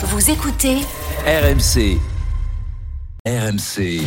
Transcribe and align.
Vous 0.00 0.30
écoutez 0.30 0.76
RMC. 1.26 1.98
RMC. 3.28 4.00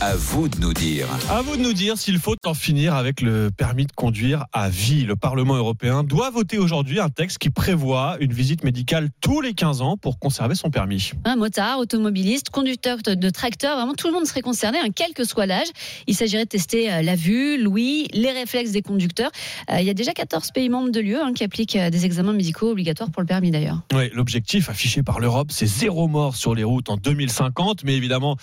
À 0.00 0.16
vous 0.16 0.48
de 0.48 0.58
nous 0.58 0.72
dire. 0.72 1.06
À 1.30 1.40
vous 1.40 1.56
de 1.56 1.62
nous 1.62 1.72
dire 1.72 1.96
s'il 1.96 2.18
faut 2.18 2.34
en 2.44 2.52
finir 2.52 2.94
avec 2.94 3.20
le 3.20 3.50
permis 3.56 3.86
de 3.86 3.92
conduire 3.92 4.44
à 4.52 4.68
vie. 4.68 5.04
Le 5.04 5.14
Parlement 5.14 5.54
européen 5.54 6.02
doit 6.02 6.30
voter 6.30 6.58
aujourd'hui 6.58 6.98
un 6.98 7.08
texte 7.08 7.38
qui 7.38 7.48
prévoit 7.48 8.16
une 8.20 8.32
visite 8.32 8.64
médicale 8.64 9.08
tous 9.20 9.40
les 9.40 9.54
15 9.54 9.82
ans 9.82 9.96
pour 9.96 10.18
conserver 10.18 10.56
son 10.56 10.70
permis. 10.70 11.12
Un 11.24 11.36
motard, 11.36 11.78
automobiliste, 11.78 12.50
conducteur 12.50 12.98
de, 12.98 13.30
tracteur, 13.30 13.76
vraiment 13.76 13.94
tout 13.94 14.08
le 14.08 14.14
monde 14.14 14.26
serait 14.26 14.42
concerné, 14.42 14.78
hein, 14.78 14.88
quel 14.94 15.14
que 15.14 15.22
soit 15.22 15.46
l'âge. 15.46 15.68
Il 16.08 16.16
s'agirait 16.16 16.44
de 16.44 16.50
tester 16.50 16.92
euh, 16.92 17.02
la 17.02 17.14
vue, 17.14 17.62
l'ouïe, 17.62 18.08
les 18.12 18.32
réflexes 18.32 18.72
des 18.72 18.82
conducteurs. 18.82 19.30
Euh, 19.70 19.78
il 19.78 19.86
y 19.86 19.90
a 19.90 19.94
déjà 19.94 20.12
14 20.12 20.50
pays 20.50 20.68
membres 20.68 20.90
de 20.90 21.00
l'UE 21.00 21.16
hein, 21.16 21.32
qui 21.34 21.44
appliquent 21.44 21.76
euh, 21.76 21.88
des 21.88 22.04
examens 22.04 22.32
médicaux 22.32 22.72
obligatoires 22.72 23.12
pour 23.12 23.22
le 23.22 23.26
permis 23.26 23.52
d'ailleurs. 23.52 23.82
Oui, 23.94 24.10
l'objectif 24.12 24.68
affiché 24.68 25.04
par 25.04 25.20
l'Europe, 25.20 25.52
c'est 25.52 25.66
zéro 25.66 26.08
mort 26.08 26.34
sur 26.34 26.54
les 26.54 26.64
routes 26.64 26.90
en 26.90 26.96
2050. 26.96 27.84
Mais 27.84 27.94
évidemment, 27.94 28.36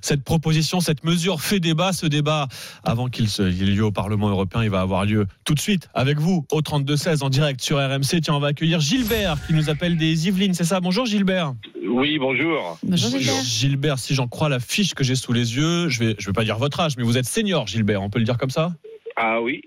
cette 0.00 0.22
proposition, 0.24 0.80
cette 0.80 1.04
mesure 1.04 1.40
fait 1.40 1.60
débat. 1.60 1.92
Ce 1.92 2.06
débat, 2.06 2.48
avant 2.84 3.08
qu'il 3.08 3.26
ait 3.26 3.50
lieu 3.50 3.84
au 3.84 3.92
Parlement 3.92 4.28
européen, 4.28 4.62
il 4.62 4.70
va 4.70 4.80
avoir 4.80 5.04
lieu 5.04 5.26
tout 5.44 5.54
de 5.54 5.60
suite 5.60 5.88
avec 5.94 6.18
vous 6.18 6.46
au 6.50 6.60
32-16 6.60 7.22
en 7.22 7.28
direct 7.30 7.60
sur 7.60 7.78
RMC. 7.78 8.20
Tiens, 8.22 8.34
on 8.34 8.40
va 8.40 8.48
accueillir 8.48 8.80
Gilbert 8.80 9.36
qui 9.46 9.52
nous 9.54 9.70
appelle 9.70 9.96
des 9.96 10.28
Yvelines. 10.28 10.54
C'est 10.54 10.64
ça? 10.64 10.80
Bonjour 10.80 11.06
Gilbert. 11.06 11.54
Oui, 11.88 12.18
bonjour. 12.18 12.78
Bonjour 12.82 13.10
Gilbert. 13.18 13.42
Gilbert, 13.44 13.98
si 13.98 14.14
j'en 14.14 14.28
crois 14.28 14.48
la 14.48 14.60
fiche 14.60 14.94
que 14.94 15.04
j'ai 15.04 15.16
sous 15.16 15.32
les 15.32 15.56
yeux, 15.56 15.88
je 15.88 15.98
vais, 15.98 16.14
je 16.18 16.26
vais 16.26 16.32
pas 16.32 16.44
dire 16.44 16.58
votre 16.58 16.80
âge, 16.80 16.96
mais 16.96 17.02
vous 17.02 17.18
êtes 17.18 17.26
senior, 17.26 17.66
Gilbert, 17.66 18.02
on 18.02 18.10
peut 18.10 18.18
le 18.18 18.24
dire 18.24 18.38
comme 18.38 18.50
ça? 18.50 18.72
Ah 19.16 19.40
oui, 19.42 19.60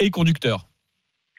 Et 0.00 0.10
conducteur. 0.10 0.66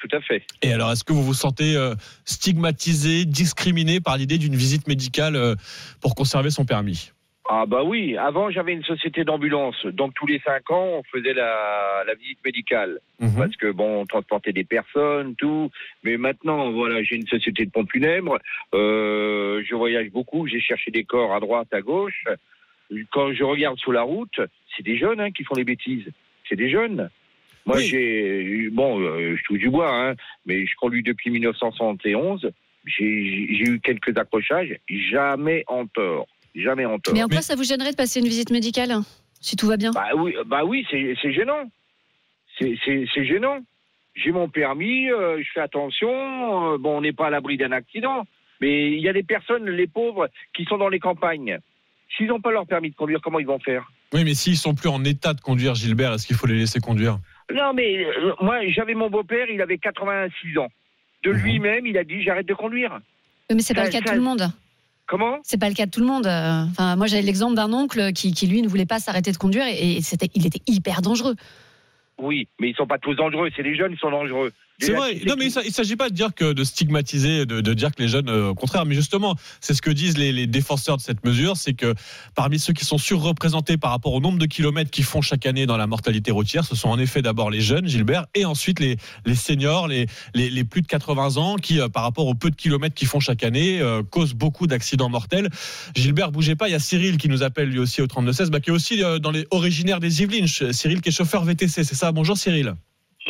tout 0.01 0.07
à 0.15 0.21
fait. 0.21 0.43
Et 0.61 0.71
alors, 0.73 0.91
est-ce 0.91 1.03
que 1.03 1.11
vous 1.13 1.23
vous 1.23 1.33
sentez 1.33 1.75
euh, 1.75 1.93
stigmatisé, 2.25 3.25
discriminé 3.25 3.99
par 3.99 4.17
l'idée 4.17 4.37
d'une 4.37 4.55
visite 4.55 4.87
médicale 4.87 5.35
euh, 5.35 5.55
pour 5.99 6.15
conserver 6.15 6.49
son 6.51 6.65
permis? 6.65 7.11
Ah 7.51 7.65
bah 7.65 7.81
oui, 7.83 8.15
avant 8.15 8.51
j'avais 8.51 8.73
une 8.73 8.83
société 8.83 9.23
d'ambulance, 9.23 9.83
donc 9.87 10.13
tous 10.13 10.27
les 10.27 10.37
cinq 10.45 10.69
ans 10.69 10.99
on 10.99 11.03
faisait 11.11 11.33
la, 11.33 12.03
la 12.05 12.13
visite 12.13 12.37
médicale, 12.45 12.99
Mhm. 13.19 13.35
parce 13.37 13.55
que 13.57 13.71
bon 13.71 14.01
on 14.01 14.05
transportait 14.05 14.53
des 14.53 14.63
personnes, 14.63 15.33
tout. 15.35 15.71
Mais 16.03 16.17
maintenant 16.17 16.69
voilà 16.71 17.01
j'ai 17.01 17.15
une 17.15 17.25
société 17.25 17.65
de 17.65 17.71
pompe 17.71 17.91
funèbre, 17.91 18.37
euh, 18.75 19.63
je 19.67 19.73
voyage 19.73 20.11
beaucoup, 20.11 20.45
j'ai 20.45 20.59
cherché 20.59 20.91
des 20.91 21.03
corps 21.03 21.33
à 21.33 21.39
droite, 21.39 21.73
à 21.73 21.81
gauche. 21.81 22.23
Quand 23.11 23.33
je 23.33 23.43
regarde 23.43 23.79
sur 23.79 23.93
la 23.93 24.03
route, 24.03 24.39
c'est 24.77 24.83
des 24.83 24.97
jeunes 24.99 25.19
hein, 25.19 25.31
qui 25.31 25.43
font 25.43 25.55
les 25.55 25.63
bêtises, 25.63 26.07
c'est 26.47 26.55
des 26.55 26.69
jeunes. 26.69 27.09
Moi 27.65 27.77
Oui. 27.77 27.83
j'ai 27.87 28.69
bon, 28.69 28.99
euh, 29.01 29.35
je 29.35 29.43
touche 29.45 29.59
du 29.59 29.71
bois, 29.71 29.91
hein, 29.91 30.13
mais 30.45 30.67
je 30.67 30.75
conduis 30.75 31.01
depuis 31.01 31.31
1971. 31.31 32.51
J'ai 32.85 33.47
j'ai 33.55 33.65
eu 33.71 33.79
quelques 33.79 34.15
accrochages, 34.19 34.75
jamais 34.87 35.63
en 35.67 35.87
tort, 35.87 36.27
jamais 36.55 36.85
en 36.85 36.99
tort. 36.99 37.13
Mais 37.13 37.23
en 37.23 37.27
quoi 37.27 37.37
Mais- 37.37 37.41
ça 37.41 37.55
vous 37.55 37.63
gênerait 37.63 37.91
de 37.91 37.95
passer 37.95 38.19
une 38.19 38.27
visite 38.27 38.51
médicale 38.51 38.91
hein, 38.91 39.03
si 39.41 39.55
tout 39.55 39.67
va 39.67 39.77
bien? 39.77 39.91
Bah 39.91 40.07
oui, 40.15 40.33
bah 40.45 40.63
oui, 40.65 40.85
c'est 40.91 41.31
gênant. 41.33 41.69
C'est 42.59 43.25
gênant. 43.25 43.59
J'ai 44.15 44.31
mon 44.31 44.49
permis, 44.49 45.09
euh, 45.09 45.41
je 45.41 45.47
fais 45.53 45.61
attention. 45.61 46.73
euh, 46.73 46.77
bon, 46.77 46.97
on 46.97 47.01
n'est 47.01 47.13
pas 47.13 47.27
à 47.27 47.29
l'abri 47.29 47.55
d'un 47.57 47.71
accident, 47.71 48.25
mais 48.59 48.91
il 48.91 48.99
y 48.99 49.07
a 49.07 49.13
des 49.13 49.23
personnes, 49.23 49.69
les 49.69 49.87
pauvres, 49.87 50.27
qui 50.53 50.65
sont 50.65 50.77
dans 50.77 50.89
les 50.89 50.99
campagnes. 50.99 51.59
S'ils 52.17 52.27
n'ont 52.27 52.41
pas 52.41 52.51
leur 52.51 52.65
permis 52.65 52.89
de 52.89 52.95
conduire, 52.95 53.21
comment 53.21 53.39
ils 53.39 53.45
vont 53.45 53.59
faire? 53.59 53.89
Oui, 54.13 54.23
mais 54.25 54.33
s'ils 54.33 54.57
sont 54.57 54.73
plus 54.73 54.89
en 54.89 55.03
état 55.05 55.33
de 55.33 55.39
conduire, 55.41 55.75
Gilbert, 55.75 56.13
est-ce 56.13 56.25
qu'il 56.27 56.35
faut 56.35 56.47
les 56.47 56.55
laisser 56.57 56.79
conduire? 56.79 57.19
Non, 57.53 57.71
mais 57.73 58.03
euh, 58.03 58.33
moi, 58.41 58.67
j'avais 58.69 58.95
mon 58.95 59.09
beau-père, 59.09 59.45
il 59.49 59.61
avait 59.61 59.77
86 59.77 60.57
ans. 60.57 60.67
De 61.23 61.31
Mhm. 61.31 61.37
lui-même, 61.43 61.85
il 61.85 61.97
a 61.97 62.03
dit 62.03 62.21
j'arrête 62.23 62.47
de 62.47 62.53
conduire. 62.55 62.99
Mais 63.53 63.59
c'est 63.61 63.73
pas 63.73 63.81
ça- 63.85 63.87
le 63.87 63.91
cas 63.93 63.99
de 64.01 64.05
tout 64.09 64.15
le 64.15 64.21
monde. 64.21 64.49
Comment? 65.09 65.39
C'est 65.41 65.59
pas 65.59 65.69
le 65.69 65.73
cas 65.73 65.87
de 65.87 65.91
tout 65.91 66.01
le 66.01 66.05
monde. 66.05 66.27
Enfin, 66.27 66.95
moi, 66.95 67.07
j'avais 67.07 67.23
l'exemple 67.23 67.55
d'un 67.55 67.73
oncle 67.73 68.13
qui, 68.13 68.31
qui, 68.31 68.45
lui, 68.45 68.61
ne 68.61 68.67
voulait 68.67 68.85
pas 68.85 68.99
s'arrêter 68.99 69.31
de 69.31 69.37
conduire 69.37 69.65
et, 69.65 69.97
et 69.97 70.01
c'était, 70.01 70.29
il 70.35 70.45
était 70.45 70.61
hyper 70.67 71.01
dangereux. 71.01 71.35
Oui, 72.19 72.47
mais 72.59 72.69
ils 72.69 72.75
sont 72.75 72.85
pas 72.85 72.99
tous 72.99 73.15
dangereux. 73.15 73.49
C'est 73.55 73.63
les 73.63 73.75
jeunes 73.75 73.93
qui 73.93 73.99
sont 73.99 74.11
dangereux. 74.11 74.51
C'est 74.79 74.93
vrai. 74.93 75.19
Non, 75.25 75.35
mais 75.37 75.47
il 75.51 75.67
ne 75.67 75.73
s'agit 75.73 75.95
pas 75.95 76.09
de 76.09 76.15
dire 76.15 76.33
que 76.33 76.53
de 76.53 76.63
stigmatiser, 76.63 77.45
de, 77.45 77.59
de 77.59 77.73
dire 77.73 77.91
que 77.93 78.01
les 78.01 78.07
jeunes, 78.07 78.29
euh, 78.29 78.49
au 78.49 78.55
contraire, 78.55 78.85
mais 78.85 78.95
justement, 78.95 79.35
c'est 79.59 79.73
ce 79.73 79.81
que 79.81 79.89
disent 79.89 80.17
les, 80.17 80.31
les 80.31 80.47
défenseurs 80.47 80.97
de 80.97 81.01
cette 81.01 81.25
mesure, 81.25 81.57
c'est 81.57 81.73
que 81.73 81.93
parmi 82.33 82.59
ceux 82.59 82.71
qui 82.73 82.85
sont 82.85 82.97
surreprésentés 82.97 83.77
par 83.77 83.91
rapport 83.91 84.13
au 84.13 84.21
nombre 84.21 84.39
de 84.39 84.45
kilomètres 84.45 84.89
qu'ils 84.89 85.03
font 85.03 85.21
chaque 85.21 85.45
année 85.45 85.65
dans 85.65 85.75
la 85.75 85.87
mortalité 85.87 86.31
routière, 86.31 86.63
ce 86.63 86.75
sont 86.75 86.89
en 86.89 86.97
effet 86.97 87.21
d'abord 87.21 87.49
les 87.49 87.61
jeunes, 87.61 87.87
Gilbert, 87.87 88.25
et 88.35 88.45
ensuite 88.45 88.79
les, 88.79 88.97
les 89.25 89.35
seniors, 89.35 89.87
les, 89.87 90.07
les, 90.33 90.49
les 90.49 90.63
plus 90.63 90.81
de 90.81 90.87
80 90.87 91.37
ans, 91.37 91.55
qui, 91.57 91.79
euh, 91.79 91.89
par 91.89 92.03
rapport 92.03 92.27
au 92.27 92.33
peu 92.33 92.49
de 92.49 92.55
kilomètres 92.55 92.95
qu'ils 92.95 93.07
font 93.07 93.19
chaque 93.19 93.43
année, 93.43 93.81
euh, 93.81 94.01
causent 94.03 94.33
beaucoup 94.33 94.65
d'accidents 94.65 95.09
mortels. 95.09 95.49
Gilbert, 95.95 96.31
bougez 96.31 96.55
pas, 96.55 96.69
il 96.69 96.71
y 96.71 96.75
a 96.75 96.79
Cyril 96.79 97.17
qui 97.17 97.27
nous 97.27 97.43
appelle 97.43 97.69
lui 97.69 97.79
aussi 97.79 98.01
au 98.01 98.07
3216, 98.07 98.49
bah, 98.49 98.61
qui 98.61 98.69
est 98.69 98.73
aussi 98.73 99.01
dans 99.21 99.31
les 99.31 99.45
originaires 99.51 99.99
des 99.99 100.21
Yvelines. 100.21 100.47
Cyril 100.47 101.01
qui 101.01 101.09
est 101.09 101.11
chauffeur 101.11 101.43
VTC, 101.43 101.83
c'est 101.83 101.95
ça? 101.95 102.11
Bonjour 102.11 102.37
Cyril. 102.37 102.75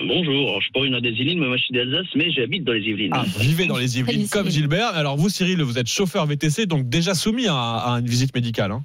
Bonjour, 0.10 0.48
Alors, 0.50 0.60
je 0.60 0.64
suis 0.66 0.72
pas 0.72 0.80
originaire 0.80 1.02
des 1.02 1.10
Yvelines, 1.12 1.40
mais 1.40 1.48
moi 1.48 1.58
je 1.58 1.64
suis 1.64 1.74
d'Alsace, 1.74 2.08
mais 2.16 2.32
j'habite 2.32 2.64
dans 2.64 2.74
les 2.74 2.82
Yvelines. 2.82 3.12
Ah, 3.14 3.24
vivez 3.40 3.68
dans 3.68 3.78
les 3.78 4.00
Yvelines 4.00 4.26
Salut, 4.26 4.44
comme. 4.44 4.52
Gilbert. 4.52 4.88
Alors 4.96 5.18
vous, 5.18 5.30
Cyril, 5.30 5.62
vous 5.62 5.78
êtes 5.78 5.88
chauffeur 5.88 6.26
VTC, 6.26 6.66
donc 6.66 6.90
déjà 6.90 7.14
soumis 7.14 7.46
à, 7.48 7.54
à 7.56 8.00
une 8.00 8.08
visite 8.08 8.34
médicale. 8.34 8.72
Hein. 8.72 8.84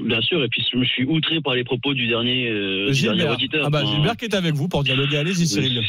Bien 0.00 0.20
sûr, 0.22 0.42
et 0.42 0.48
puis 0.48 0.64
je 0.72 0.76
me 0.76 0.84
suis 0.84 1.04
outré 1.04 1.40
par 1.40 1.54
les 1.54 1.62
propos 1.62 1.94
du 1.94 2.08
dernier, 2.08 2.48
euh, 2.48 2.90
du 2.90 3.02
dernier 3.02 3.18
Gilbert. 3.20 3.32
auditeur. 3.34 3.62
Ah 3.66 3.70
bah, 3.70 3.82
Enfin, 3.84 3.94
Gilbert 3.94 4.16
qui 4.16 4.24
est 4.24 4.34
avec 4.34 4.54
vous 4.54 4.66
pour 4.68 4.82
dialoguer. 4.82 5.18
Allez-y, 5.18 5.46
Cyril. 5.46 5.80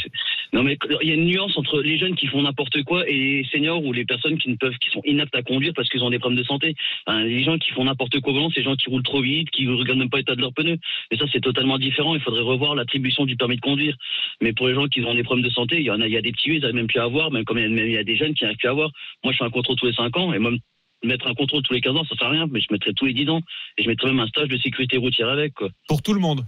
Non 0.55 0.63
mais 0.63 0.77
il 1.01 1.09
y 1.09 1.11
a 1.11 1.15
une 1.15 1.25
nuance 1.25 1.57
entre 1.57 1.81
les 1.81 1.97
jeunes 1.97 2.15
qui 2.15 2.27
font 2.27 2.41
n'importe 2.41 2.81
quoi 2.83 3.05
et 3.09 3.13
les 3.13 3.43
seniors 3.51 3.83
ou 3.83 3.91
les 3.91 4.05
personnes 4.05 4.37
qui 4.37 4.49
ne 4.49 4.55
peuvent, 4.55 4.77
qui 4.77 4.89
sont 4.89 5.01
inaptes 5.03 5.35
à 5.35 5.43
conduire 5.43 5.73
parce 5.75 5.89
qu'ils 5.89 6.01
ont 6.01 6.09
des 6.09 6.17
problèmes 6.17 6.39
de 6.39 6.45
santé. 6.45 6.75
Les 7.09 7.43
gens 7.43 7.57
qui 7.57 7.71
font 7.71 7.83
n'importe 7.83 8.21
quoi 8.21 8.31
volant, 8.31 8.49
c'est 8.49 8.61
les 8.61 8.63
gens 8.63 8.77
qui 8.77 8.89
roulent 8.89 9.03
trop 9.03 9.21
vite, 9.21 9.49
qui 9.49 9.65
ne 9.65 9.73
regardent 9.73 9.99
même 9.99 10.09
pas 10.09 10.19
l'état 10.19 10.33
de 10.33 10.39
leurs 10.39 10.53
pneus. 10.53 10.77
Et 11.11 11.17
ça 11.17 11.25
c'est 11.33 11.41
totalement 11.41 11.77
différent. 11.77 12.15
Il 12.15 12.21
faudrait 12.21 12.39
revoir 12.39 12.73
l'attribution 12.73 13.25
du 13.25 13.35
permis 13.35 13.57
de 13.57 13.61
conduire. 13.61 13.97
Mais 14.39 14.53
pour 14.53 14.69
les 14.69 14.75
gens 14.75 14.87
qui 14.87 15.03
ont 15.03 15.13
des 15.13 15.23
problèmes 15.23 15.45
de 15.45 15.51
santé, 15.51 15.75
il 15.75 15.83
y 15.83 15.91
en 15.91 15.99
a, 15.99 16.07
il 16.07 16.13
y 16.13 16.17
a 16.17 16.21
des 16.21 16.31
petits 16.31 16.51
ils 16.51 16.61
n'arrivent 16.61 16.75
même 16.75 16.87
plus 16.87 17.01
à 17.01 17.03
avoir, 17.03 17.31
même 17.31 17.43
comme 17.43 17.57
il 17.57 17.63
y 17.63 17.65
a, 17.65 17.69
même 17.69 17.87
il 17.87 17.91
y 17.91 17.97
a 17.97 18.05
des 18.05 18.15
jeunes 18.15 18.33
qui 18.33 18.45
n'arrivent 18.45 18.57
plus 18.57 18.69
à 18.69 18.71
avoir. 18.71 18.91
Moi 19.25 19.33
je 19.33 19.37
fais 19.39 19.43
un 19.43 19.49
contrôle 19.49 19.75
tous 19.75 19.87
les 19.87 19.93
5 19.93 20.15
ans 20.15 20.31
et 20.31 20.39
même 20.39 20.59
mettre 21.03 21.27
un 21.27 21.33
contrôle 21.33 21.63
tous 21.63 21.73
les 21.73 21.81
15 21.81 21.97
ans, 21.97 22.05
ça 22.05 22.15
sert 22.15 22.27
à 22.27 22.31
rien, 22.31 22.47
mais 22.49 22.61
je 22.61 22.67
mettrais 22.71 22.93
tous 22.93 23.07
les 23.07 23.13
10 23.13 23.29
ans 23.29 23.41
et 23.77 23.83
je 23.83 23.89
mettrais 23.89 24.07
même 24.07 24.21
un 24.21 24.27
stage 24.27 24.47
de 24.47 24.57
sécurité 24.57 24.95
routière 24.95 25.27
avec 25.27 25.53
quoi. 25.53 25.67
Pour 25.89 26.01
tout 26.01 26.13
le 26.13 26.21
monde. 26.21 26.45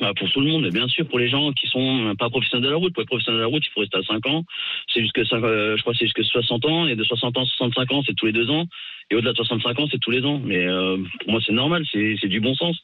Bah, 0.00 0.12
pour 0.18 0.30
tout 0.30 0.40
le 0.40 0.46
monde, 0.46 0.62
mais 0.62 0.70
bien 0.70 0.88
sûr, 0.88 1.06
pour 1.06 1.18
les 1.18 1.28
gens 1.28 1.52
qui 1.52 1.66
sont 1.66 2.14
pas 2.18 2.30
professionnels 2.30 2.64
de 2.64 2.70
la 2.70 2.76
route. 2.76 2.94
Pour 2.94 3.02
être 3.02 3.08
professionnel 3.08 3.36
de 3.38 3.42
la 3.42 3.48
route, 3.48 3.62
il 3.66 3.70
faut 3.70 3.80
rester 3.80 3.98
à 3.98 4.02
5 4.02 4.26
ans. 4.28 4.44
C'est 4.92 5.02
jusque, 5.02 5.18
euh, 5.18 5.76
je 5.76 5.80
crois, 5.82 5.92
que 5.92 5.98
c'est 5.98 6.06
jusque 6.06 6.24
60 6.24 6.64
ans. 6.64 6.86
Et 6.86 6.96
de 6.96 7.04
60 7.04 7.36
ans 7.36 7.42
à 7.42 7.44
65 7.44 7.92
ans, 7.92 8.02
c'est 8.06 8.14
tous 8.14 8.24
les 8.26 8.32
deux 8.32 8.48
ans. 8.48 8.64
Et 9.10 9.14
au-delà 9.16 9.32
de 9.32 9.36
65 9.36 9.78
ans, 9.78 9.86
c'est 9.90 9.98
tous 10.00 10.10
les 10.10 10.24
ans. 10.24 10.40
Mais 10.42 10.66
euh, 10.66 10.96
pour 11.20 11.32
moi, 11.32 11.40
c'est 11.44 11.52
normal, 11.52 11.84
c'est 11.92 12.16
c'est 12.20 12.28
du 12.28 12.40
bon 12.40 12.54
sens. 12.54 12.78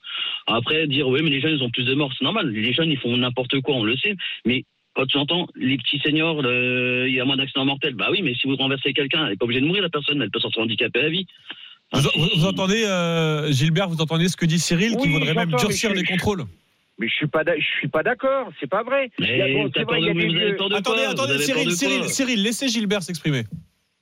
Après, 0.46 0.86
dire, 0.86 1.08
oui, 1.08 1.20
mais 1.22 1.30
les 1.30 1.40
jeunes, 1.40 1.56
ils 1.56 1.62
ont 1.62 1.70
plus 1.70 1.84
de 1.84 1.94
morts, 1.94 2.12
c'est 2.18 2.24
normal. 2.24 2.50
Les 2.50 2.72
jeunes, 2.74 2.90
ils 2.90 2.98
font 2.98 3.16
n'importe 3.16 3.60
quoi, 3.62 3.76
on 3.76 3.84
le 3.84 3.96
sait. 3.96 4.14
Mais 4.44 4.64
quand 4.94 5.06
tu 5.06 5.16
entends 5.16 5.46
les 5.54 5.78
petits 5.78 5.98
seniors, 6.00 6.42
le- 6.42 7.06
il 7.08 7.14
y 7.14 7.20
a 7.20 7.24
moins 7.24 7.36
d'accidents 7.38 7.64
mortels, 7.64 7.94
bah 7.94 8.08
oui, 8.10 8.20
mais 8.22 8.34
si 8.34 8.46
vous 8.46 8.56
renversez 8.56 8.92
quelqu'un, 8.92 9.24
elle 9.24 9.30
n'est 9.30 9.36
pas 9.36 9.44
obligée 9.46 9.60
de 9.62 9.66
mourir, 9.66 9.82
la 9.82 9.88
personne. 9.88 10.20
Elle 10.20 10.30
peut 10.30 10.40
s'en 10.40 10.50
handicapée 10.60 11.00
à 11.00 11.08
vie. 11.08 11.26
Vous, 11.92 12.00
vous- 12.16 12.28
vous 12.40 12.44
entendez, 12.46 12.82
euh, 12.84 13.50
Gilbert, 13.52 13.88
vous 13.88 14.02
entendez 14.02 14.28
ce 14.28 14.36
que 14.36 14.44
dit 14.44 14.58
Cyril, 14.58 14.96
qui 14.98 15.08
voudrait 15.08 15.32
même 15.34 15.50
durcir 15.52 15.94
les 15.94 16.04
je- 16.04 16.10
contrôles? 16.10 16.44
Mais 16.98 17.08
je 17.08 17.14
suis 17.14 17.26
pas, 17.26 17.42
je 17.44 17.64
suis 17.78 17.88
pas 17.88 18.02
d'accord. 18.02 18.50
C'est 18.58 18.68
pas 18.70 18.82
vrai. 18.82 19.10
Attendez, 20.76 21.02
attendez, 21.04 21.38
Cyril, 21.38 21.70
Cyril, 21.72 22.04
Cyril, 22.08 22.42
laissez 22.42 22.68
Gilbert 22.68 23.02
s'exprimer. 23.02 23.42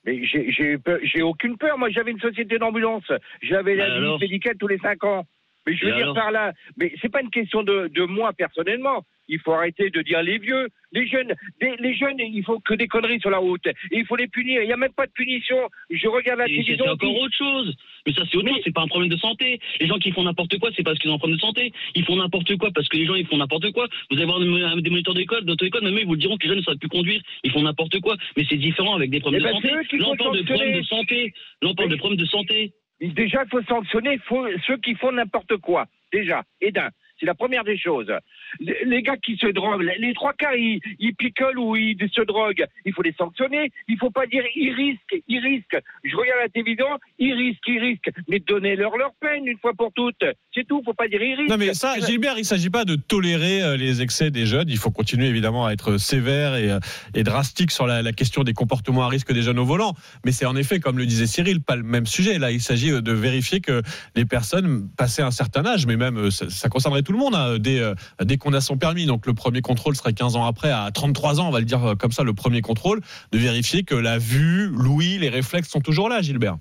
Mais 0.07 0.25
j'ai 0.25 0.51
j'ai 0.53 0.79
peur- 0.79 1.01
j'ai 1.03 1.23
aucune 1.23 1.57
peur. 1.57 1.77
Moi, 1.79 1.89
j'avais 1.91 2.11
une 2.13 2.21
société 2.21 2.59
d'ambulance. 2.59 3.11
J'avais 3.43 3.75
la 3.75 3.87
visite 3.99 4.21
médicale 4.21 4.57
tous 4.59 4.69
les 4.69 4.79
cinq 4.79 5.03
ans. 5.05 5.25
Mais 5.67 5.75
je 5.75 5.87
veux 5.87 5.93
dire 5.97 6.15
par 6.15 6.31
là, 6.31 6.53
mais 6.77 6.93
c'est 7.01 7.09
pas 7.09 7.23
une 7.23 7.31
question 7.31 7.63
de, 7.63 7.89
de 7.89 8.05
moi 8.05 8.33
personnellement. 8.35 9.03
Il 9.29 9.39
faut 9.41 9.53
arrêter 9.53 9.91
de 9.91 10.03
dire 10.03 10.23
les 10.23 10.39
vieux, 10.39 10.69
les 10.93 11.07
jeunes, 11.07 11.33
des- 11.61 11.77
les 11.79 11.95
jeunes, 11.95 12.19
il 12.19 12.45
faut 12.45 12.61
que 12.61 12.75
des 12.75 12.87
conneries 12.87 13.21
sur 13.21 13.31
la 13.31 13.39
route. 13.39 13.67
Et 13.67 13.99
il 13.99 14.07
faut 14.07 14.17
les 14.17 14.29
punir. 14.29 14.63
Il 14.63 14.67
n'y 14.67 14.73
a 14.73 14.77
même 14.77 14.93
pas 14.93 15.07
de 15.07 15.13
punition. 15.13 15.57
Je 15.91 16.07
regarde 16.09 16.41
la 16.41 16.47
télévision. 16.47 16.85
c'est 16.85 16.91
encore 16.91 17.17
autre 17.21 17.35
chose. 17.37 17.75
Mais 18.07 18.13
ça, 18.13 18.23
c'est 18.31 18.37
autre 18.37 18.49
chose. 18.49 18.61
C'est 18.65 18.75
pas 18.75 18.83
un 18.83 18.87
problème 18.89 19.11
de 19.11 19.17
santé. 19.17 19.59
Les 19.81 19.87
gens 19.87 19.99
qui 19.99 20.13
font 20.13 20.23
n'importe 20.25 20.59
quoi, 20.59 20.71
c'est 20.77 20.83
parce 20.83 20.99
qu'ils 20.99 21.11
ont 21.11 21.15
un 21.15 21.19
problème 21.19 21.37
de 21.39 21.41
santé. 21.43 21.73
Ils 21.95 22.05
font 22.05 22.17
n'importe 22.17 22.55
quoi 22.57 22.71
parce 22.75 22.89
que 22.89 22.97
les 22.97 23.07
gens, 23.07 23.15
ils 23.15 23.27
font 23.27 23.37
n'importe 23.39 23.71
quoi. 23.73 23.89
Vous 24.11 24.17
allez 24.17 24.27
voir 24.27 24.41
des 24.41 24.91
moniteurs 24.91 25.15
d'école, 25.15 25.45
d'auto-école, 25.45 25.85
même 25.85 25.95
eux, 25.97 26.01
ils 26.01 26.07
vous 26.07 26.15
le 26.15 26.19
diront 26.21 26.37
que 26.37 26.43
les 26.43 26.49
jeunes 26.51 26.59
ne 26.59 26.63
savent 26.65 26.77
plus 26.79 26.89
conduire. 26.89 27.21
Ils 27.45 27.51
font 27.51 27.63
n'importe 27.63 27.99
quoi. 28.01 28.17
Mais 28.37 28.45
c'est 28.49 28.57
différent 28.59 28.95
avec 28.95 29.11
des 29.11 29.21
problèmes 29.21 29.41
Eh 29.43 29.45
ben, 29.45 29.59
de 29.59 29.63
santé. 29.69 29.75
eux 29.75 29.83
qui 29.89 29.99
Là, 29.99 30.07
on 30.11 30.17
parle 30.17 30.37
de 30.39 30.43
problèmes 30.43 30.77
de 30.79 30.83
santé. 30.83 31.33
Là, 31.63 31.69
on 31.71 31.75
parle 31.75 31.89
de 31.91 31.97
problèmes 31.97 32.21
de 32.21 32.27
santé. 32.27 32.73
Déjà, 33.01 33.43
il 33.45 33.49
faut 33.51 33.63
sanctionner 33.65 34.19
faut- 34.27 34.47
ceux 34.67 34.77
qui 34.79 34.95
font 34.95 35.13
n'importe 35.13 35.57
quoi. 35.59 35.87
Déjà, 36.13 36.43
et 36.61 36.71
d'un. 36.71 36.91
C'est 37.19 37.27
la 37.27 37.35
première 37.35 37.65
des 37.65 37.79
choses. 37.79 38.13
les, 38.61 39.03
gars 39.03 39.17
qui 39.17 39.37
se 39.37 39.47
droguent, 39.47 39.83
les, 39.83 40.15
trois 40.15 40.33
quarts, 40.33 40.57
ils, 40.57 40.81
ils 40.99 41.15
picolent 41.15 41.59
ou 41.59 41.77
ils 41.77 41.97
se 42.13 42.23
droguent. 42.23 42.65
Il 42.85 42.93
faut 42.93 43.03
les 43.03 43.15
sanctionner. 43.15 43.71
Il 43.89 43.99
faut 43.99 44.11
pas 44.11 44.27
dire 44.27 44.43
ils 44.57 44.73
risquent, 44.73 45.23
ils 45.29 45.39
risquent. 45.39 45.81
Je 46.03 46.17
regarde 46.17 46.41
la 46.43 46.49
télévision, 46.49 46.87
ils 47.19 47.35
risquent, 47.35 47.69
ils 47.69 47.79
risquent. 47.79 48.11
Mais 48.29 48.41
donnez-leur 48.41 48.97
leur 48.97 49.13
peine 49.21 49.47
une 49.47 49.59
fois 49.59 49.73
pour 49.75 49.93
toutes. 49.93 50.25
C'est 50.55 50.67
tout. 50.67 50.83
Faut 50.85 50.95
pas 50.95 51.09
dire 51.09 51.23
ils 51.23 51.35
risquent. 51.35 51.51
Non 51.51 51.57
mais 51.59 51.75
ça, 51.75 51.95
Gilbert, 52.01 52.35
il 52.37 52.41
ne 52.41 52.45
s'agit 52.45 52.71
pas 52.71 52.85
de 52.85 52.97
tolérer 52.97 53.63
euh, 53.63 53.77
les 53.77 54.03
excès 54.03 54.31
des 54.31 54.47
jeunes. 54.47 54.69
Il 54.69 54.79
faut 54.79 54.91
continuer 54.91 55.27
évidemment 55.27 55.67
à 55.67 55.73
être 55.73 55.99
sévère 55.99 56.57
et, 56.57 56.71
euh, 56.71 56.81
et 57.15 57.23
drastique 57.23 57.71
sur 57.71 57.87
la, 57.87 58.03
la 58.03 58.13
question 58.13 58.43
des 58.43 58.53
comportements 58.53 59.05
à 59.05 59.09
risque 59.09 59.33
des 59.33 59.43
jeunes 59.43 59.59
au 59.59 59.65
volant. 59.65 59.95
Mais 60.25 60.33
c'est 60.33 60.47
en 60.47 60.57
effet, 60.57 60.81
comme 60.81 60.99
le 60.99 61.07
disait 61.07 61.27
Cyril, 61.27 61.61
pas 61.61 61.77
le 61.77 61.83
même 61.83 62.07
sujet. 62.07 62.39
Là, 62.39 62.51
il 62.51 62.61
s'agit 62.61 62.91
euh, 62.91 63.01
de 63.01 63.13
vérifier 63.13 63.61
que 63.61 63.83
les 64.15 64.25
personnes 64.25 64.89
passées 64.97 65.23
un 65.23 65.31
certain 65.31 65.65
âge, 65.67 65.87
mais 65.87 65.97
même 65.97 66.17
euh, 66.19 66.31
ça, 66.31 66.51
ça 66.51 66.69
concernerait 66.69 67.03
tout 67.05 67.13
le 67.13 67.19
monde 67.19 67.35
hein, 67.35 67.59
dès, 67.59 67.79
euh, 67.79 67.95
dès 68.21 68.37
qu'on 68.37 68.53
a 68.53 68.61
son 68.61 68.77
permis. 68.77 69.07
Donc 69.07 69.27
le 69.27 69.35
premier 69.35 69.61
contrôle 69.61 69.95
serait 69.95 70.13
15 70.13 70.37
ans 70.37 70.47
après, 70.47 70.71
à 70.71 70.91
33 70.93 71.41
ans, 71.41 71.49
on 71.49 71.51
va 71.51 71.61
le 71.61 71.65
dire 71.65 71.85
euh, 71.85 71.95
comme 71.95 72.13
ça, 72.13 72.25
le 72.25 72.35
premier 72.35 72.61
contrôle, 72.61 73.01
de 73.33 73.39
vérifier 73.39 73.85
que 73.85 73.95
la 73.95 74.19
vue, 74.19 74.69
l'ouïe, 74.69 75.19
les 75.19 75.29
réflexes 75.29 75.69
sont 75.69 75.81
toujours 75.81 76.09
là, 76.09 76.21
Gilbert. 76.23 76.57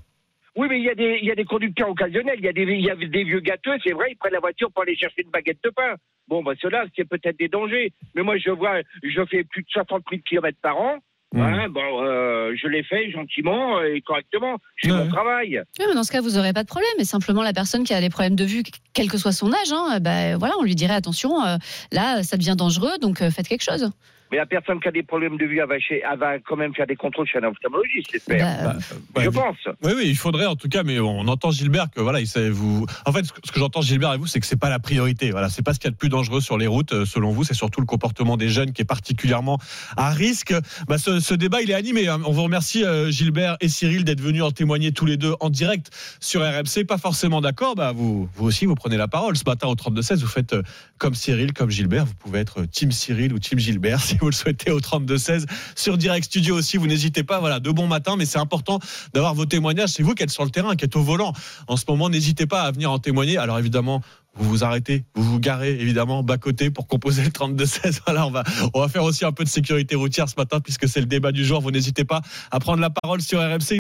Oui, 0.56 0.68
mais 0.69 0.78
il 0.78 0.86
y 0.86 0.90
a 0.90 0.95
des, 0.95 1.19
y 1.24 1.31
a 1.31 1.36
des 1.36 1.45
conducteurs 1.45 1.90
occasionnels. 1.90 2.36
Il 2.38 2.45
y 2.45 2.48
a 2.48 2.54
des, 2.54 2.63
y 2.63 2.90
a 2.90 2.95
des 2.95 3.24
vieux 3.24 3.40
gâteux. 3.40 3.75
C'est 3.84 3.94
vrai, 3.94 4.12
ils 4.12 4.16
prennent 4.16 4.34
la 4.34 4.40
voiture 4.40 4.72
pour 4.72 4.84
aller 4.84 4.95
chercher 4.95 5.24
une 5.24 5.31
baguette 5.31 5.57
de 5.63 5.72
pain. 5.72 5.95
Bon, 6.28 6.44
bah, 6.44 6.54
ceux-là, 6.62 6.86
c'est 6.95 7.07
peut-être 7.07 7.40
des 7.40 7.48
dangers. 7.48 7.92
Mais 8.13 8.22
moi, 8.22 8.38
je 8.38 8.51
vois, 8.51 8.81
je 9.01 9.25
fais 9.25 9.44
plus 9.44 9.63
de 9.63 9.69
60 9.69 10.04
000 10.12 10.22
km 10.28 10.57
par 10.62 10.78
an. 10.78 11.00
Mmh. 11.33 11.41
Hein, 11.41 11.68
bon, 11.69 12.03
euh, 12.03 12.53
je 12.56 12.68
l'ai 12.68 12.83
fait 12.83 13.09
gentiment 13.09 13.81
et 13.81 14.01
correctement. 14.01 14.57
Ouais. 14.83 14.91
mon 14.91 15.07
travail. 15.07 15.63
Oui, 15.80 15.85
mais 15.88 15.95
dans 15.95 16.03
ce 16.03 16.12
cas, 16.12 16.21
vous 16.21 16.31
n'aurez 16.31 16.53
pas 16.53 16.62
de 16.62 16.68
problème. 16.68 16.91
Et 17.00 17.06
simplement, 17.06 17.41
la 17.41 17.53
personne 17.53 17.83
qui 17.83 17.94
a 17.94 18.01
des 18.01 18.12
problèmes 18.12 18.35
de 18.35 18.45
vue, 18.45 18.62
quel 18.94 19.09
que 19.09 19.18
soit 19.18 19.31
son 19.31 19.51
âge, 19.51 19.71
hein, 19.71 20.00
bah, 20.00 20.38
voilà, 20.38 20.53
on 20.59 20.63
lui 20.63 20.75
dirait 20.75 20.94
attention, 20.94 21.44
euh, 21.44 21.57
là, 21.91 22.21
ça 22.21 22.38
devient 22.38 22.53
dangereux, 22.56 23.00
donc 23.01 23.24
euh, 23.24 23.31
faites 23.31 23.47
quelque 23.47 23.63
chose. 23.63 23.89
Mais 24.33 24.39
la 24.39 24.47
personne 24.47 24.80
qui 24.80 24.88
a 24.88 24.91
des 24.91 25.03
problèmes 25.03 25.38
de 25.38 25.45
vue, 25.45 25.59
elle 25.59 25.68
va, 25.69 25.77
chez, 25.77 26.01
elle 26.12 26.18
va 26.18 26.39
quand 26.39 26.56
même 26.56 26.74
faire 26.74 26.88
des 26.88 26.95
contrôles 26.95 27.27
chez 27.27 27.38
un 27.38 27.44
ophtalmologiste, 27.44 28.07
j'espère. 28.12 28.63
Bah, 28.63 28.75
Ouais, 29.15 29.25
je 29.25 29.30
vous- 29.30 29.39
pense. 29.39 29.57
Oui, 29.83 29.91
oui, 29.95 30.03
il 30.07 30.15
faudrait 30.18 30.47
en 30.47 30.56
tout 30.56 30.69
cas, 30.69 30.81
mais 30.81 31.00
on 31.00 31.19
entend 31.27 31.51
Gilbert 31.51 31.85
que 31.95 32.01
voilà, 32.01 32.19
il 32.19 32.25
sait, 32.25 32.50
vous. 32.50 32.88
En 33.06 33.12
fait, 33.12 33.24
ce 33.25 33.31
que, 33.31 33.59
j'entends 33.59 33.81
Gilbert 33.81 34.12
et 34.15 34.18
vous, 34.18 34.25
c'est 34.25 34.39
que 34.39 34.47
c'est 34.47 34.59
pas 34.59 34.69
la 34.71 34.80
priorité. 34.80 35.30
Voilà, 35.30 35.50
c'est 35.50 35.62
pas 35.62 35.75
ce 35.75 35.80
qu'il 35.80 35.85
y 35.88 35.89
a 35.89 35.91
de 35.91 35.97
plus 35.97 36.09
dangereux 36.09 36.41
sur 36.41 36.57
les 36.57 36.65
routes, 36.65 36.94
euh, 36.94 37.06
selon 37.06 37.30
vous. 37.30 37.44
C'est 37.44 37.53
surtout 37.53 37.80
le 37.80 37.85
comportement 37.85 38.35
des 38.35 38.50
jeunes 38.50 38.71
qui 38.74 38.81
est 38.81 38.85
particulièrement 38.85 39.59
à 39.97 40.09
risque. 40.09 40.56
Bah, 40.88 40.97
ce, 40.97 41.19
ce 41.19 41.35
débat, 41.35 41.62
il 41.62 41.69
est 41.69 41.75
animé. 41.75 42.07
hein. 42.07 42.19
On 42.25 42.31
vous 42.31 42.41
remercie 42.44 42.83
euh, 42.83 43.12
Gilbert 43.12 43.57
et 43.62 43.68
Cyril 43.69 44.03
d'être 44.03 44.19
venus 44.21 44.41
en 44.41 44.50
témoigner 44.50 44.91
tous 44.94 45.06
les 45.06 45.18
deux 45.18 45.33
en 45.41 45.51
direct 45.51 45.91
sur 46.19 46.41
RMC. 46.41 46.85
Pas 46.88 46.97
forcément 46.97 47.39
d'accord. 47.39 47.75
Bah, 47.75 47.91
vous, 47.94 48.27
vous 48.33 48.45
aussi, 48.47 48.65
vous 48.65 48.74
prenez 48.75 48.97
la 48.97 49.07
parole 49.07 49.38
ce 49.38 49.44
matin 49.45 49.68
au 49.68 49.75
32 49.75 50.01
16. 50.01 50.21
Vous 50.24 50.27
faites 50.27 50.53
euh, 50.53 50.63
comme 50.97 51.13
Cyril, 51.13 51.53
comme 51.53 51.69
Gilbert. 51.69 52.06
Vous 52.06 52.15
pouvez 52.15 52.39
être 52.39 52.63
Team 52.65 52.91
Cyril 52.91 53.31
ou 53.33 53.38
Team 53.38 53.59
Gilbert 53.59 54.00
si 54.01 54.18
vous 54.18 54.22
le 54.27 54.33
souhaitez 54.33 54.71
au 54.71 54.79
32 54.79 55.17
16 55.17 55.45
sur 55.75 55.97
Direct 55.97 56.25
Studio 56.25 56.55
aussi. 56.55 56.77
Vous 56.77 56.87
n'hésitez 56.87 57.23
pas. 57.23 57.39
Voilà, 57.39 57.59
de 57.59 57.71
bon 57.71 57.87
matin, 57.87 58.15
mais 58.17 58.25
c'est 58.25 58.39
important 58.39 58.79
d'avoir 59.13 59.33
vos 59.33 59.45
témoignages. 59.45 59.89
C'est 59.89 60.03
vous 60.03 60.13
qui 60.13 60.23
êtes 60.23 60.29
sur 60.29 60.43
le 60.43 60.51
terrain, 60.51 60.75
qui 60.75 60.85
êtes 60.85 60.95
au 60.95 61.03
volant 61.03 61.33
en 61.67 61.77
ce 61.77 61.85
moment. 61.87 62.09
N'hésitez 62.09 62.45
pas 62.45 62.63
à 62.63 62.71
venir 62.71 62.91
en 62.91 62.99
témoigner. 62.99 63.37
Alors 63.37 63.59
évidemment. 63.59 64.01
Vous 64.35 64.49
vous 64.49 64.63
arrêtez, 64.63 65.05
vous 65.13 65.23
vous 65.23 65.39
garez 65.39 65.79
évidemment 65.79 66.23
bas 66.23 66.39
côté 66.39 66.71
pour 66.71 66.87
composer 66.87 67.23
le 67.23 67.29
32-16. 67.29 67.99
Voilà, 68.07 68.25
on 68.25 68.31
va, 68.31 68.43
on 68.73 68.79
va 68.79 68.87
faire 68.87 69.03
aussi 69.03 69.25
un 69.25 69.31
peu 69.31 69.43
de 69.43 69.49
sécurité 69.49 69.95
routière 69.95 70.27
ce 70.27 70.33
matin 70.37 70.59
puisque 70.59 70.87
c'est 70.87 71.01
le 71.01 71.05
débat 71.05 71.31
du 71.31 71.45
jour. 71.45 71.61
Vous 71.61 71.69
n'hésitez 71.69 72.03
pas 72.03 72.21
à 72.49 72.59
prendre 72.59 72.81
la 72.81 72.89
parole 72.89 73.21
sur 73.21 73.39
RMC. 73.39 73.71